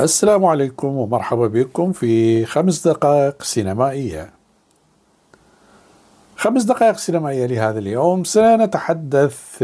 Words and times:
السلام 0.00 0.44
عليكم 0.44 0.88
ومرحبا 0.88 1.46
بكم 1.46 1.92
في 1.92 2.44
خمس 2.44 2.88
دقائق 2.88 3.42
سينمائية. 3.42 4.30
خمس 6.36 6.62
دقائق 6.62 6.96
سينمائية 6.96 7.46
لهذا 7.46 7.78
اليوم. 7.78 8.24
سنتحدث 8.24 9.62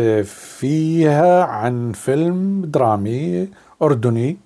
فيها 0.58 1.44
عن 1.44 1.92
فيلم 1.92 2.62
درامي 2.64 3.48
أردني. 3.82 4.36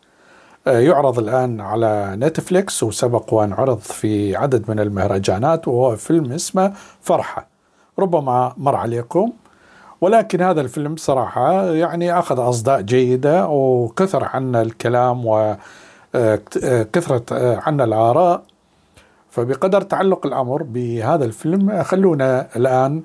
يعرض 0.67 1.19
الآن 1.19 1.60
على 1.60 2.16
نتفليكس 2.16 2.82
وسبق 2.82 3.35
وأن 3.35 3.53
عرض 3.53 3.78
في 3.78 4.37
عدد 4.37 4.71
من 4.71 4.80
المهرجانات 4.80 5.69
وهو 5.69 5.96
فيلم 5.96 6.32
اسمه 6.32 6.72
فرحة. 7.03 7.46
ربما 7.98 8.54
مر 8.56 8.76
عليكم. 8.76 9.32
ولكن 10.01 10.42
هذا 10.42 10.61
الفيلم 10.61 10.97
صراحة 10.97 11.65
يعني 11.65 12.19
أخذ 12.19 12.49
أصداء 12.49 12.81
جيدة 12.81 13.49
وكثر 13.49 14.24
عنا 14.24 14.63
الكلام 14.63 15.22
وكثرت 16.15 17.33
عنا 17.33 17.84
الآراء. 17.84 18.43
فبقدر 19.30 19.80
تعلق 19.80 20.27
الأمر 20.27 20.62
بهذا 20.62 21.25
الفيلم 21.25 21.83
خلونا 21.83 22.48
الآن 22.57 23.03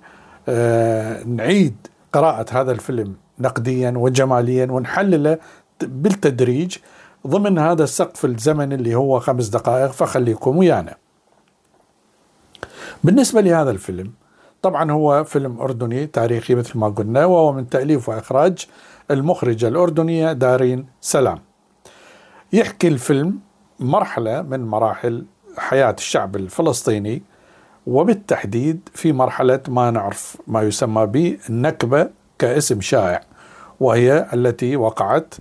نعيد 1.36 1.76
قراءة 2.14 2.46
هذا 2.52 2.72
الفيلم 2.72 3.16
نقديا 3.40 3.94
وجماليا 3.96 4.68
ونحلله 4.72 5.38
بالتدريج 5.82 6.78
ضمن 7.28 7.60
هذا 7.60 7.84
السقف 7.84 8.26
الزمني 8.26 8.76
اللي 8.76 8.96
هو 8.96 9.20
خمس 9.20 9.48
دقائق 9.48 9.92
فخليكم 9.92 10.58
ويانا. 10.58 10.96
بالنسبة 13.04 13.42
لهذا 13.42 13.72
الفيلم 13.72 14.12
طبعا 14.62 14.92
هو 14.92 15.24
فيلم 15.24 15.60
أردني 15.62 16.08
تاريخي 16.08 16.56
مثل 16.56 16.80
ما 16.80 16.90
قلنا 16.90 17.26
وهو 17.26 17.54
من 17.54 17.70
تأليف 17.70 18.10
وإخراج 18.10 18.68
المخرجة 19.12 19.68
الأردنية 19.68 20.34
دارين 20.34 20.86
سلام. 21.02 21.40
يحكي 22.54 22.88
الفيلم 22.88 23.40
مرحلة 23.80 24.42
من 24.42 24.66
مراحل 24.66 25.26
حياة 25.58 25.96
الشعب 25.98 26.36
الفلسطيني 26.36 27.22
وبالتحديد 27.88 28.90
في 28.94 29.14
مرحلة 29.14 29.60
ما 29.68 29.92
نعرف 29.92 30.38
ما 30.48 30.62
يسمى 30.62 31.06
بالنكبة 31.06 32.10
كاسم 32.40 32.82
شائع 32.82 33.22
وهي 33.80 34.26
التي 34.34 34.76
وقعت 34.76 35.34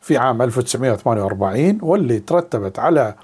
في 0.00 0.16
عام 0.16 0.42
1948 0.42 1.78
واللي 1.82 2.18
ترتبت 2.18 2.78
على 2.78 3.14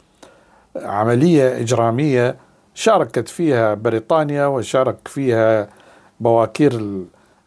عملية 0.77 1.61
إجرامية 1.61 2.37
شاركت 2.81 3.29
فيها 3.29 3.75
بريطانيا 3.75 4.47
وشارك 4.47 5.09
فيها 5.09 5.69
بواكير 6.21 7.03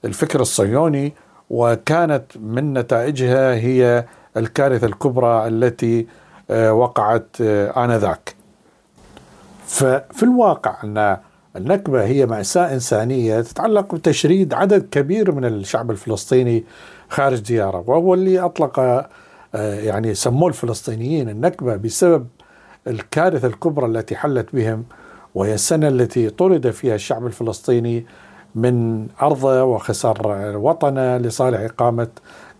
الفكر 0.05 0.41
الصهيوني 0.41 1.13
وكانت 1.49 2.37
من 2.39 2.73
نتائجها 2.73 3.55
هي 3.55 4.05
الكارثة 4.37 4.87
الكبرى 4.87 5.47
التي 5.47 6.07
آه، 6.51 6.73
وقعت 6.73 7.27
آه، 7.41 7.85
آنذاك. 7.85 8.35
ففي 9.65 10.23
الواقع 10.23 10.83
أن 10.83 11.17
النكبة 11.55 12.03
هي 12.03 12.25
مأساة 12.25 12.73
إنسانية 12.73 13.41
تتعلق 13.41 13.95
بتشريد 13.95 14.53
عدد 14.53 14.89
كبير 14.91 15.31
من 15.31 15.45
الشعب 15.45 15.91
الفلسطيني 15.91 16.63
خارج 17.09 17.39
دياره 17.39 17.83
وهو 17.87 18.13
اللي 18.13 18.39
أطلق 18.39 18.79
آه، 18.79 19.07
يعني 19.55 20.13
سموه 20.13 20.49
الفلسطينيين 20.49 21.29
النكبة 21.29 21.75
بسبب 21.75 22.27
الكارثة 22.87 23.47
الكبرى 23.47 23.85
التي 23.85 24.15
حلت 24.15 24.47
بهم 24.55 24.85
وهي 25.35 25.53
السنة 25.53 25.87
التي 25.87 26.29
طرد 26.29 26.71
فيها 26.71 26.95
الشعب 26.95 27.25
الفلسطيني 27.25 28.05
من 28.55 29.07
أرضه 29.21 29.63
وخسر 29.63 30.27
وطنه 30.57 31.17
لصالح 31.17 31.59
إقامة 31.59 32.07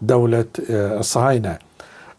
دولة 0.01 0.45
آه، 0.69 0.99
الصهاينة. 0.99 1.57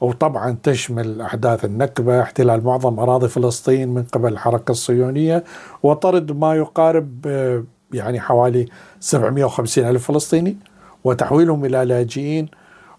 وطبعا 0.00 0.56
تشمل 0.62 1.20
أحداث 1.20 1.64
النكبة 1.64 2.22
احتلال 2.22 2.64
معظم 2.64 2.98
أراضي 3.00 3.28
فلسطين 3.28 3.88
من 3.88 4.02
قبل 4.02 4.32
الحركة 4.32 4.72
الصهيونية 4.72 5.44
وطرد 5.82 6.32
ما 6.32 6.55
يقارب 6.55 7.27
آه، 7.27 7.64
يعني 7.92 8.20
حوالي 8.20 8.66
750 9.00 9.84
ألف 9.88 10.06
فلسطيني 10.06 10.56
وتحويلهم 11.04 11.65
إلى 11.65 11.84
لاجئين. 11.84 12.48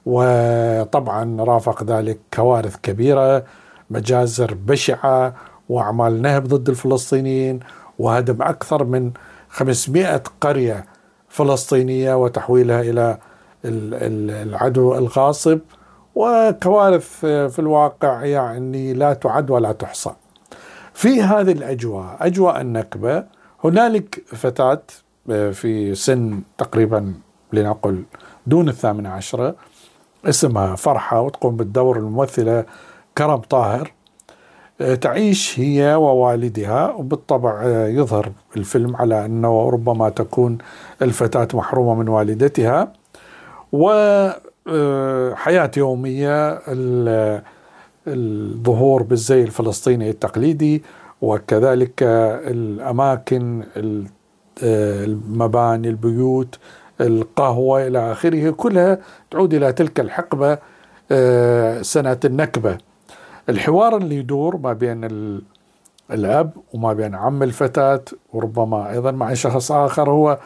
وطبعا 0.05 1.37
رافق 1.43 1.83
ذلك 1.83 2.19
كوارث 2.33 2.75
كبيرة 2.83 3.43
مجازر 3.89 4.53
بشعة 4.67 5.35
وأعمال 5.69 6.21
نهب 6.21 6.47
ضد 6.47 6.69
الفلسطينيين 6.69 7.59
وهدم 7.99 8.41
أكثر 8.41 8.83
من 8.83 9.11
500 9.49 10.23
قرية 10.41 10.85
فلسطينية 11.29 12.15
وتحويلها 12.15 12.81
إلى 12.81 13.17
العدو 13.65 14.95
الغاصب. 14.95 15.59
وكوارث 16.15 17.19
في 17.25 17.59
الواقع 17.59 18.25
يعني 18.25 18.93
لا 18.93 19.13
تعد 19.13 19.49
ولا 19.49 19.71
تحصى. 19.71 20.11
في 20.93 21.21
هذه 21.21 21.51
الأجواء 21.51 22.17
أجواء 22.21 22.61
النكبة 22.61 23.23
هنالك 23.63 24.23
فتاة 24.27 24.81
في 25.51 25.95
سن 25.95 26.41
تقريبا 26.57 27.13
لنقل 27.53 28.03
دون 28.47 28.69
الثامنة 28.69 29.09
عشرة 29.09 29.55
اسمها 30.25 30.75
فرحة 30.75 31.21
وتقوم 31.21 31.57
بالدور 31.57 31.97
الممثلة 31.97 32.65
كرم 33.17 33.37
طاهر. 33.37 33.91
آه، 33.91 33.94
تعيش 34.79 35.59
هي 35.59 35.95
ووالدها 35.95 36.91
وبالطبع 36.91 37.61
آه، 37.63 37.87
يظهر 37.87 38.31
الفيلم 38.57 38.95
على 38.95 39.25
أنه 39.25 39.69
ربما 39.69 40.09
تكون 40.09 40.57
الفتاة 41.01 41.47
محرومة 41.53 41.95
من 41.95 42.09
والدتها. 42.09 42.93
وحياه 43.71 44.35
آه، 44.67 45.71
يومية 45.77 46.61
الظهور 48.07 49.03
بالزي 49.03 49.43
الفلسطيني 49.43 50.09
التقليدي 50.09 50.83
وكذلك 51.21 52.03
الأماكن 52.03 53.63
المباني 54.63 55.89
البيوت 55.89 56.59
القهوة 57.01 57.87
إلى 57.87 58.11
آخره 58.11 58.49
كلها 58.49 58.99
تعود 59.31 59.53
إلى 59.53 59.73
تلك 59.73 59.99
الحقبة 59.99 60.57
سنة 61.81 62.19
النكبة. 62.25 62.77
الحوار 63.50 63.97
اللي 63.97 64.16
يدور 64.16 64.57
ما 64.57 64.73
بين 64.73 65.07
الأب 66.11 66.51
وما 66.73 66.94
بين 66.94 67.16
عم 67.16 67.44
الفتاة 67.44 68.01
وربما 68.33 68.91
أيضا 68.91 69.11
مع 69.11 69.33
شخص 69.33 69.72
آخر 69.72 70.09
هو 70.09 70.38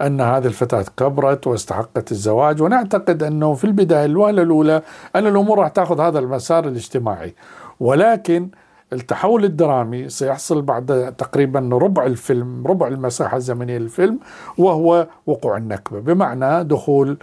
أن 0.00 0.20
هذه 0.20 0.46
الفتاة 0.46 0.84
كبرت 0.96 1.46
واستحقت 1.46 2.12
الزواج. 2.12 2.62
ونعتقد 2.62 3.22
أنه 3.22 3.54
في 3.54 3.64
البداية 3.64 4.04
الوهلة 4.04 4.42
الأولى 4.42 4.82
أن 5.16 5.26
الأمور 5.26 5.58
راح 5.58 5.68
تأخذ 5.68 6.00
هذا 6.00 6.18
المسار 6.18 6.68
الاجتماعي. 6.68 7.34
ولكن 7.80 8.48
التحول 8.92 9.44
الدرامي 9.44 10.08
سيحصل 10.08 10.62
بعد 10.62 11.14
تقريبا 11.18 11.68
ربع 11.72 12.06
الفيلم 12.06 12.66
ربع 12.66 12.88
المساحة 12.88 13.36
الزمنية 13.36 13.78
للفيلم 13.78 14.18
وهو 14.58 15.06
وقوع 15.26 15.56
النكبة. 15.56 16.00
بمعنى 16.00 16.64
دخول 16.64 17.18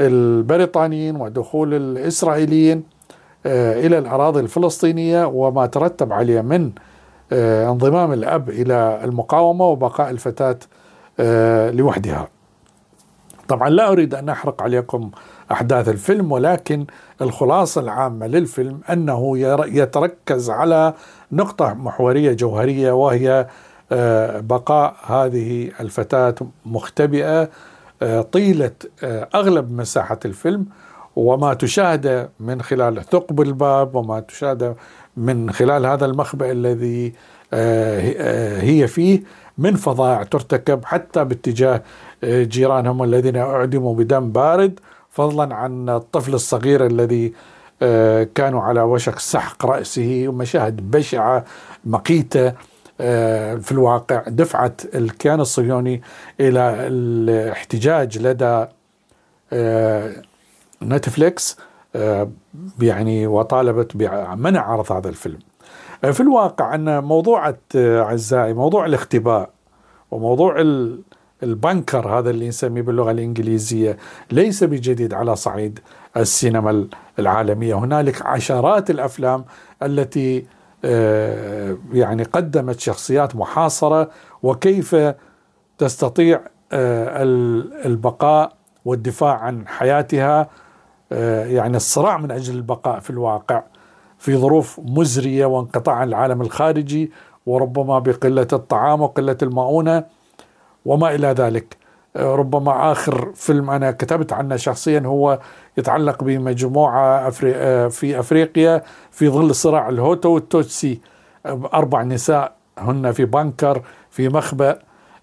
البريطانيين 0.00 1.16
ودخول 1.16 1.74
الإسرائيليين 1.74 2.95
إلى 3.86 3.98
الأراضي 3.98 4.40
الفلسطينية 4.40 5.24
وما 5.24 5.66
ترتب 5.66 6.12
عليه 6.12 6.40
من 6.40 6.72
آه، 7.32 7.70
انضمام 7.70 8.12
الأب 8.12 8.50
إلى 8.50 9.00
المقاومة 9.04 9.64
وبقاء 9.64 10.10
الفتاة 10.10 10.58
آه، 11.20 11.70
لوحدها. 11.70 12.28
طبعا 13.48 13.68
لا 13.68 13.92
أريد 13.92 14.14
أن 14.14 14.28
أحرق 14.28 14.62
عليكم 14.62 15.10
أحداث 15.52 15.88
الفيلم 15.88 16.32
ولكن 16.32 16.86
الخلاصة 17.22 17.80
العامة 17.80 18.26
للفيلم 18.26 18.80
أنه 18.90 19.38
يتركز 19.66 20.50
على 20.50 20.94
نقطة 21.32 21.74
محورية 21.74 22.32
جوهرية 22.32 22.92
وهي 22.92 23.46
بقاء 24.40 24.96
هذه 25.06 25.70
الفتاة 25.80 26.34
مختبئة 26.66 27.48
طيلة 28.32 28.72
أغلب 29.34 29.72
مساحة 29.72 30.18
الفيلم 30.24 30.66
وما 31.16 31.54
تشاهد 31.54 32.30
من 32.40 32.62
خلال 32.62 33.04
ثقب 33.04 33.40
الباب 33.40 33.94
وما 33.94 34.20
تشاهد 34.20 34.76
من 35.16 35.50
خلال 35.50 35.86
هذا 35.86 36.06
المخبأ 36.06 36.52
الذي 36.52 37.12
آه، 37.52 38.14
آه، 38.16 38.60
هي 38.60 38.86
فيه 38.86 39.22
من 39.58 39.76
فظائع 39.76 40.22
ترتكب 40.22 40.84
حتى 40.84 41.24
باتجاه 41.24 41.82
آه، 42.24 42.42
جيرانهم 42.42 43.02
الذين 43.02 43.36
أعدموا 43.36 43.94
بدم 43.94 44.32
بارد 44.32 44.80
فضلا 45.10 45.54
عن 45.54 45.88
الطفل 45.88 46.34
الصغير 46.34 46.86
الذي 46.86 47.32
كانوا 48.34 48.62
على 48.62 48.82
وشك 48.82 49.18
سحق 49.18 49.66
رأسه 49.66 50.24
ومشاهد 50.28 50.90
بشعة 50.90 51.44
مقيتة 51.84 52.52
في 53.58 53.72
الواقع 53.72 54.22
دفعت 54.28 54.94
الكيان 54.94 55.40
الصهيوني 55.40 56.02
إلى 56.40 56.74
الاحتجاج 56.88 58.18
لدى 58.18 58.66
نتفليكس 60.82 61.56
آه، 61.96 62.30
يعني 62.80 63.26
وطالبت 63.26 63.96
بمنع 63.96 64.60
عرض 64.60 64.92
هذا 64.92 65.08
الفيلم. 65.08 65.38
آه، 66.04 66.10
في 66.10 66.20
الواقع 66.20 66.74
أن 66.74 67.04
موضوع 67.04 67.54
أعزائي 67.76 68.52
موضوع 68.52 68.86
الاختباء 68.86 69.50
وموضوع 70.10 70.56
البنكر 71.42 72.18
هذا 72.18 72.30
اللي 72.30 72.48
نسميه 72.48 72.82
باللغة 72.82 73.10
الإنجليزية 73.10 73.96
ليس 74.32 74.64
بجديد 74.64 75.14
على 75.14 75.36
صعيد 75.36 75.78
السينما 76.16 76.88
العالمية. 77.18 77.74
هنالك 77.74 78.26
عشرات 78.26 78.90
الأفلام 78.90 79.44
التي 79.82 80.46
آه، 80.84 81.76
يعني 81.92 82.22
قدمت 82.22 82.80
شخصيات 82.80 83.36
محاصرة 83.36 84.10
وكيف 84.42 84.96
تستطيع 85.78 86.40
البقاء 86.72 88.52
والدفاع 88.84 89.34
عن 89.34 89.68
حياتها 89.68 90.48
يعني 91.10 91.76
الصراع 91.76 92.16
من 92.16 92.30
أجل 92.30 92.54
البقاء 92.54 93.00
في 93.00 93.10
الواقع 93.10 93.62
في 94.18 94.36
ظروف 94.36 94.80
مزرية 94.84 95.46
وانقطاع 95.46 96.02
العالم 96.04 96.42
الخارجي 96.42 97.12
وربما 97.46 97.98
بقلة 97.98 98.48
الطعام 98.52 99.02
وقلة 99.02 99.36
المؤونة 99.42 100.04
وما 100.84 101.14
إلى 101.14 101.26
ذلك. 101.26 101.76
ربما 102.16 102.92
آخر 102.92 103.32
فيلم 103.34 103.70
أنا 103.70 103.90
كتبت 103.90 104.32
عنه 104.32 104.56
شخصيا 104.56 105.02
هو 105.06 105.38
يتعلق 105.78 106.24
بمجموعة 106.24 107.28
أفري 107.28 107.52
في 107.90 108.20
أفريقيا 108.20 108.82
في 109.10 109.28
ظل 109.28 109.54
صراع 109.54 109.88
الهوتو 109.88 110.28
والتوتسي. 110.28 111.00
أربع 111.46 112.02
نساء 112.02 112.52
هن 112.78 113.12
في 113.12 113.24
bunker 113.24 113.82
في 114.10 114.28
مخبأ. 114.28 114.78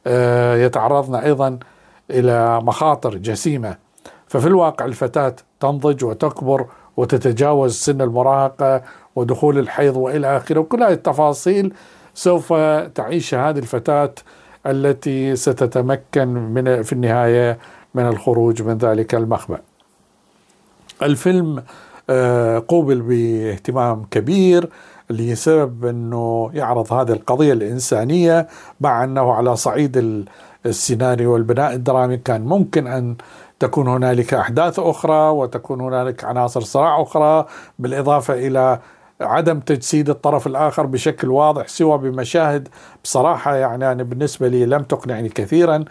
آه، 0.07 0.55
يتعرضن 0.55 1.15
أيضا 1.15 1.59
إلى 2.11 2.61
مخاطر 2.61 3.15
جسيمة. 3.15 3.77
ففي 4.27 4.47
الواقع 4.47 4.85
الفتاة 4.85 5.35
تنضج 5.63 6.03
وتكبر 6.03 6.65
وتتجاوز 6.97 7.73
سن 7.75 8.01
المراهقة 8.01 8.81
ودخول 9.15 9.59
الحيض 9.59 9.97
وإلى 9.97 10.37
آخره 10.37 10.59
وكل 10.59 10.83
هذه 10.83 10.93
التفاصيل 10.93 11.73
سوف 12.13 12.53
تعيش 12.95 13.35
هذه 13.35 13.59
الفتاة 13.59 14.13
التي 14.65 15.35
ستتمكن 15.35 16.27
من 16.27 16.83
في 16.83 16.93
النهاية 16.93 17.57
من 17.95 18.07
الخروج 18.07 18.61
من 18.61 18.77
ذلك 18.77 19.15
المخبأ. 19.15 19.59
الفيلم 21.01 21.63
آه، 22.09 22.63
قوبل 22.67 23.01
باهتمام 23.01 24.03
كبير 24.11 24.69
لسبب 25.09 25.85
أنه 25.85 26.51
يعرض 26.53 26.93
هذه 26.93 27.11
القضية 27.11 27.53
الإنسانية 27.53 28.47
مع 28.81 29.03
أنه 29.03 29.33
على 29.33 29.55
صعيد 29.55 30.25
السيناريو 30.65 31.33
والبناء 31.33 31.73
الدرامي 31.73 32.17
كان 32.17 32.41
ممكن 32.41 32.87
أن 32.87 33.15
تكون 33.59 33.87
هنالك 33.87 34.33
أحداث 34.33 34.79
أخرى 34.79 35.29
وتكون 35.29 35.81
هنالك 35.81 36.23
عناصر 36.23 36.61
صراع 36.61 37.01
أخرى 37.01 37.45
بالإضافة 37.79 38.33
إلى 38.33 38.79
عدم 39.21 39.59
تجسيد 39.59 40.09
الطرف 40.09 40.47
الآخر 40.47 40.85
بشكل 40.85 41.29
واضح 41.29 41.67
سوى 41.67 41.97
بمشاهد. 41.97 42.67
بصراحة 43.03 43.55
يعني 43.55 43.91
أنا 43.91 44.03
بالنسبة 44.03 44.47
لي 44.47 44.65
لم 44.65 44.83
تقنعني 44.83 45.29
كثيرا. 45.29 45.85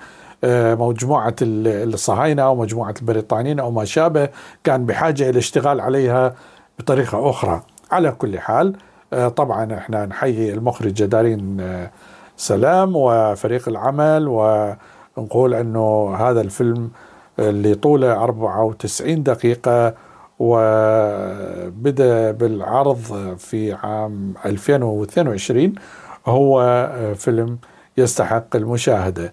آه، 0.45 0.75
مجموعة 0.75 1.35
الصهاينة 1.43 2.43
أو 2.43 2.55
مجموعة 2.57 2.95
البريطانيين 3.01 3.61
أو 3.61 3.71
ما 3.71 3.85
شابه 3.85 4.29
كان 4.65 4.87
بحاجة 4.87 5.31
إلى 5.31 5.39
اشتغال 5.39 5.81
عليها 5.81 6.35
بطريقة 6.79 7.31
أخرى. 7.31 7.63
على 7.93 8.11
كل 8.11 8.39
حال 8.39 8.77
آه، 9.13 9.29
طبعا 9.29 9.75
إحنا 9.75 10.07
نحيي 10.07 10.53
المخرجة 10.53 11.05
دارين 11.05 11.61
آه، 11.61 11.91
سلام 12.37 12.93
وفريق 12.97 13.69
العمل 13.69 14.29
ونقول 14.29 15.55
إنه 15.55 16.17
هذا 16.19 16.41
الفيلم 16.41 16.91
اللي 17.39 17.75
طوله 17.75 18.13
94 18.25 19.23
دقيقة 19.23 19.95
وبدأ 20.39 22.31
بالعرض 22.31 23.35
في 23.39 23.73
عام 23.73 24.35
2022 24.47 25.75
هو 26.27 26.91
فيلم 27.17 27.59
يستحق 27.97 28.57
المشاهدة. 28.57 29.33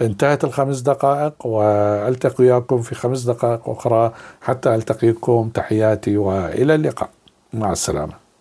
انتهت 0.00 0.44
الخمس 0.44 0.80
دقائق 0.80 1.46
والتقي 1.46 2.44
وياكم 2.44 2.80
في 2.82 2.94
خمس 2.94 3.22
دقائق 3.22 3.68
أخرى 3.68 4.12
حتى 4.42 4.74
ألتقيكم. 4.74 5.50
تحياتي 5.54 6.16
وإلى 6.16 6.74
اللقاء. 6.74 7.10
مع 7.52 7.72
السلامة. 7.72 8.27